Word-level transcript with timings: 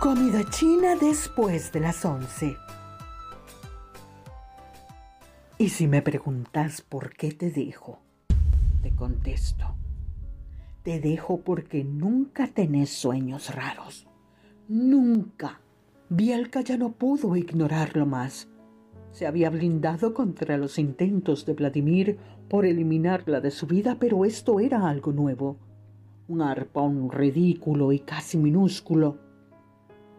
Comida 0.00 0.44
china 0.50 0.94
después 0.94 1.72
de 1.72 1.80
las 1.80 2.04
11. 2.04 2.54
Y 5.56 5.70
si 5.70 5.88
me 5.88 6.02
preguntas 6.02 6.82
por 6.82 7.14
qué 7.16 7.32
te 7.32 7.50
dejo, 7.50 8.00
te 8.82 8.94
contesto. 8.94 9.74
Te 10.82 11.00
dejo 11.00 11.40
porque 11.40 11.82
nunca 11.82 12.46
tenés 12.46 12.90
sueños 12.90 13.54
raros. 13.54 14.06
Nunca. 14.68 15.62
Bielka 16.10 16.60
ya 16.60 16.76
no 16.76 16.92
pudo 16.92 17.34
ignorarlo 17.34 18.04
más. 18.04 18.48
Se 19.12 19.26
había 19.26 19.48
blindado 19.48 20.12
contra 20.12 20.58
los 20.58 20.78
intentos 20.78 21.46
de 21.46 21.54
Vladimir 21.54 22.18
por 22.50 22.66
eliminarla 22.66 23.40
de 23.40 23.50
su 23.50 23.66
vida, 23.66 23.96
pero 23.98 24.26
esto 24.26 24.60
era 24.60 24.90
algo 24.90 25.12
nuevo. 25.12 25.56
Un 26.28 26.42
arpón 26.42 27.10
ridículo 27.10 27.92
y 27.92 28.00
casi 28.00 28.36
minúsculo 28.36 29.25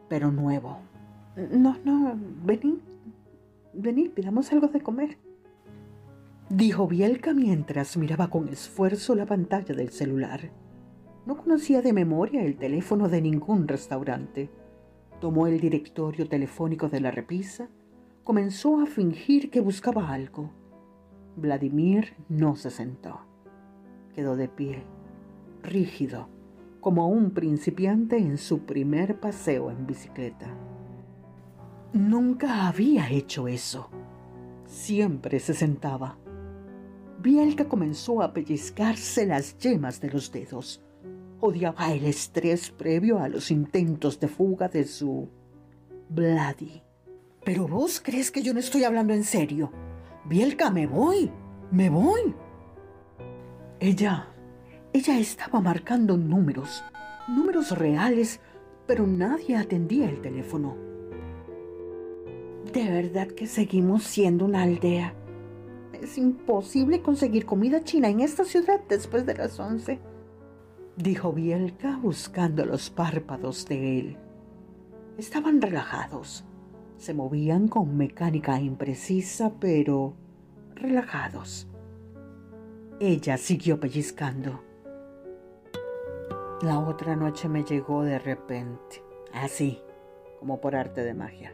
pero 0.08 0.32
nuevo. 0.32 0.80
No, 1.52 1.78
no, 1.84 2.18
vení, 2.44 2.80
vení, 3.74 4.10
pidamos 4.10 4.52
algo 4.52 4.68
de 4.68 4.82
comer. 4.82 5.18
Dijo 6.50 6.88
Bielka 6.88 7.34
mientras 7.34 7.98
miraba 7.98 8.30
con 8.30 8.48
esfuerzo 8.48 9.16
la 9.16 9.26
pantalla 9.26 9.76
del 9.76 9.90
celular. 9.90 10.52
No 11.26 11.38
conocía 11.38 11.82
de 11.82 11.94
memoria 11.94 12.44
el 12.44 12.58
teléfono 12.58 13.10
de 13.10 13.22
ningún 13.22 13.68
restaurante. 13.68 14.50
Tomó 15.20 15.48
el 15.48 15.60
directorio 15.60 16.28
telefónico 16.28 16.88
de 16.88 17.02
la 17.02 17.12
repisa, 17.12 17.70
comenzó 18.24 18.80
a 18.80 18.86
fingir 18.86 19.52
que 19.52 19.60
buscaba 19.60 20.14
algo. 20.14 20.52
Vladimir 21.36 22.14
no 22.30 22.56
se 22.56 22.72
sentó. 22.72 23.20
Quedó 24.16 24.36
de 24.36 24.48
pie, 24.48 24.84
rígido 25.64 26.30
como 26.80 27.08
un 27.08 27.32
principiante 27.32 28.18
en 28.18 28.38
su 28.38 28.66
primer 28.66 29.20
paseo 29.20 29.72
en 29.72 29.86
bicicleta. 29.86 30.48
Nunca 31.94 32.68
había 32.68 33.10
hecho 33.10 33.48
eso. 33.48 33.90
Siempre 34.66 35.40
se 35.40 35.54
sentaba. 35.54 36.18
Bielka 37.20 37.68
comenzó 37.68 38.22
a 38.22 38.34
pellizcarse 38.34 39.26
las 39.26 39.58
yemas 39.58 40.00
de 40.00 40.12
los 40.12 40.32
dedos. 40.32 40.84
Odiaba 41.40 41.92
el 41.92 42.06
estrés 42.06 42.70
previo 42.70 43.20
a 43.20 43.30
los 43.30 43.52
intentos 43.52 44.20
de 44.20 44.28
fuga 44.28 44.68
de 44.68 44.84
su 44.84 45.30
Vladi. 46.10 46.84
Pero 47.44 47.68
vos 47.68 48.02
crees 48.04 48.30
que 48.32 48.42
yo 48.42 48.54
no 48.54 48.60
estoy 48.60 48.84
hablando 48.84 49.14
en 49.14 49.24
serio. 49.24 49.72
Bielka, 50.26 50.70
me 50.70 50.86
voy. 50.86 51.32
Me 51.72 51.90
voy. 51.90 52.36
Ella 53.80 54.28
ella 54.98 55.20
estaba 55.20 55.62
marcando 55.62 56.18
números, 56.18 56.84
números 57.28 57.78
reales, 57.78 58.40
pero 58.88 59.06
nadie 59.06 59.56
atendía 59.56 60.10
el 60.10 60.22
teléfono. 60.22 60.76
De 62.74 62.90
verdad 62.90 63.28
que 63.28 63.46
seguimos 63.46 64.04
siendo 64.04 64.46
una 64.46 64.64
aldea. 64.64 65.14
Es 65.94 66.18
imposible 66.18 67.04
conseguir 67.04 67.46
comida 67.46 67.84
china 67.84 68.10
en 68.10 68.22
esta 68.22 68.44
ciudad 68.44 68.82
después 68.90 69.24
de 69.28 69.36
las 69.36 69.60
once, 69.60 70.00
dijo 70.96 71.32
Bielka 71.32 71.98
buscando 71.98 72.66
los 72.66 72.90
párpados 72.90 73.68
de 73.68 74.00
él. 74.00 74.18
Estaban 75.20 75.62
relajados. 75.62 76.44
Se 76.98 77.14
movían 77.14 77.68
con 77.68 77.96
mecánica 77.98 78.60
imprecisa, 78.60 79.54
pero 79.60 80.16
relajados. 80.74 81.68
Ella 83.00 83.38
siguió 83.38 83.80
pellizcando. 83.80 84.67
La 86.62 86.80
otra 86.80 87.16
noche 87.16 87.48
me 87.50 87.64
llegó 87.64 88.02
de 88.02 88.18
repente, 88.18 89.04
así, 89.32 89.80
como 90.40 90.60
por 90.60 90.76
arte 90.76 91.04
de 91.04 91.14
magia. 91.14 91.54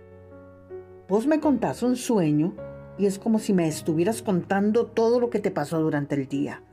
Vos 1.10 1.28
me 1.28 1.42
contás 1.42 1.84
un 1.84 1.98
sueño 1.98 2.56
y 2.98 3.06
es 3.06 3.20
como 3.20 3.40
si 3.40 3.52
me 3.52 3.68
estuvieras 3.68 4.22
contando 4.22 4.86
todo 4.86 5.20
lo 5.20 5.30
que 5.30 5.40
te 5.40 5.52
pasó 5.52 5.82
durante 5.82 6.16
el 6.16 6.30
día. 6.30 6.64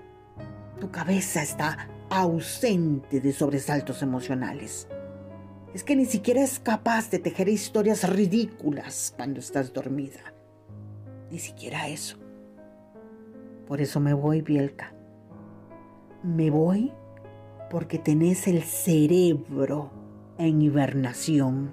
Tu 0.78 0.92
cabeza 0.92 1.42
está 1.42 1.88
ausente 2.08 3.20
de 3.20 3.32
sobresaltos 3.32 4.00
emocionales. 4.00 4.86
Es 5.74 5.82
que 5.82 5.96
ni 5.96 6.04
siquiera 6.04 6.40
es 6.40 6.60
capaz 6.60 7.10
de 7.10 7.18
tejer 7.18 7.48
historias 7.48 8.08
ridículas 8.08 9.12
cuando 9.16 9.40
estás 9.40 9.72
dormida. 9.72 10.34
Ni 11.32 11.40
siquiera 11.40 11.88
eso. 11.88 12.16
Por 13.66 13.80
eso 13.80 13.98
me 13.98 14.14
voy, 14.14 14.40
Bielka. 14.40 14.94
Me 16.22 16.50
voy 16.50 16.92
porque 17.70 18.00
tenés 18.00 18.48
el 18.48 18.64
cerebro 18.64 19.90
en 20.38 20.60
hibernación. 20.60 21.72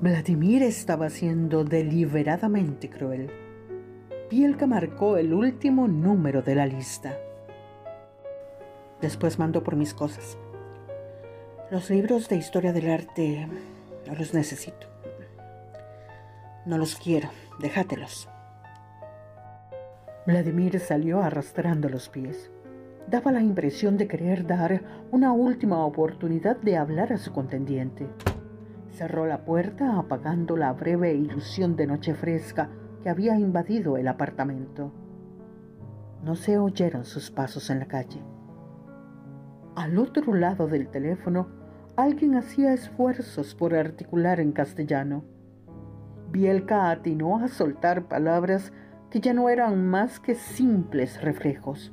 Vladimir 0.00 0.64
estaba 0.64 1.08
siendo 1.08 1.64
deliberadamente 1.64 2.90
cruel. 2.90 3.30
Pielka 4.28 4.66
marcó 4.66 5.16
el 5.16 5.32
último 5.32 5.86
número 5.86 6.42
de 6.42 6.56
la 6.56 6.66
lista. 6.66 7.16
Después 9.00 9.38
mandó 9.38 9.62
por 9.62 9.76
mis 9.76 9.94
cosas. 9.94 10.36
Los 11.70 11.90
libros 11.90 12.28
de 12.28 12.36
historia 12.36 12.72
del 12.72 12.90
arte 12.90 13.48
no 14.06 14.14
los 14.16 14.34
necesito. 14.34 14.88
No 16.66 16.78
los 16.78 16.96
quiero, 16.96 17.30
déjatelos. 17.60 18.28
Vladimir 20.26 20.80
salió 20.80 21.22
arrastrando 21.22 21.88
los 21.88 22.08
pies 22.08 22.50
daba 23.10 23.32
la 23.32 23.40
impresión 23.40 23.96
de 23.96 24.06
querer 24.06 24.46
dar 24.46 24.82
una 25.10 25.32
última 25.32 25.84
oportunidad 25.84 26.58
de 26.58 26.76
hablar 26.76 27.12
a 27.12 27.18
su 27.18 27.32
contendiente. 27.32 28.06
Cerró 28.90 29.26
la 29.26 29.44
puerta 29.44 29.98
apagando 29.98 30.56
la 30.56 30.72
breve 30.72 31.14
ilusión 31.14 31.76
de 31.76 31.86
noche 31.86 32.14
fresca 32.14 32.68
que 33.02 33.08
había 33.08 33.38
invadido 33.38 33.96
el 33.96 34.08
apartamento. 34.08 34.92
No 36.22 36.34
se 36.34 36.58
oyeron 36.58 37.04
sus 37.04 37.30
pasos 37.30 37.70
en 37.70 37.78
la 37.78 37.86
calle. 37.86 38.22
Al 39.76 39.98
otro 39.98 40.34
lado 40.34 40.66
del 40.66 40.88
teléfono, 40.88 41.48
alguien 41.96 42.34
hacía 42.34 42.74
esfuerzos 42.74 43.54
por 43.54 43.74
articular 43.74 44.40
en 44.40 44.52
castellano. 44.52 45.24
Bielka 46.30 46.90
atinó 46.90 47.38
a 47.38 47.48
soltar 47.48 48.08
palabras 48.08 48.72
que 49.10 49.20
ya 49.20 49.32
no 49.32 49.48
eran 49.48 49.86
más 49.86 50.20
que 50.20 50.34
simples 50.34 51.22
reflejos. 51.22 51.92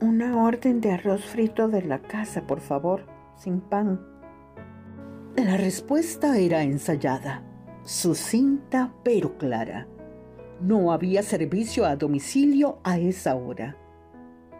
Una 0.00 0.44
orden 0.44 0.80
de 0.80 0.92
arroz 0.92 1.24
frito 1.24 1.66
de 1.66 1.82
la 1.82 1.98
casa, 1.98 2.46
por 2.46 2.60
favor, 2.60 3.04
sin 3.36 3.60
pan. 3.60 4.00
La 5.34 5.56
respuesta 5.56 6.38
era 6.38 6.62
ensayada, 6.62 7.42
sucinta 7.82 8.94
pero 9.02 9.36
clara. 9.38 9.88
No 10.60 10.92
había 10.92 11.24
servicio 11.24 11.84
a 11.84 11.96
domicilio 11.96 12.78
a 12.84 12.98
esa 12.98 13.34
hora. 13.34 13.76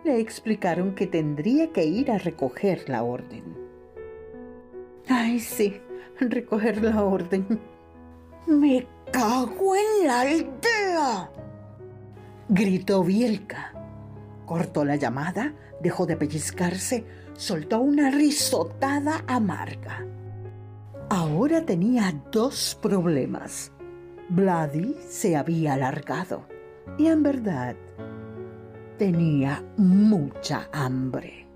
Le 0.02 0.18
explicaron 0.18 0.96
que 0.96 1.06
tendría 1.06 1.70
que 1.72 1.84
ir 1.84 2.10
a 2.10 2.18
recoger 2.18 2.88
la 2.88 3.04
orden. 3.04 3.44
Ay, 5.08 5.38
sí, 5.38 5.80
recoger 6.18 6.82
la 6.82 7.04
orden. 7.04 7.60
Me 8.48 8.88
cago 9.12 9.76
en 9.76 10.06
la 10.08 10.20
aldea. 10.22 11.30
Gritó 12.48 13.04
Bielka 13.04 13.77
Cortó 14.48 14.82
la 14.86 14.96
llamada, 14.96 15.52
dejó 15.78 16.06
de 16.06 16.16
pellizcarse, 16.16 17.04
soltó 17.34 17.80
una 17.80 18.10
risotada 18.10 19.22
amarga. 19.26 20.06
Ahora 21.10 21.66
tenía 21.66 22.14
dos 22.32 22.78
problemas. 22.80 23.70
Vladi 24.30 24.96
se 25.06 25.36
había 25.36 25.74
alargado 25.74 26.44
y 26.96 27.08
en 27.08 27.22
verdad 27.22 27.76
tenía 28.96 29.62
mucha 29.76 30.66
hambre. 30.72 31.46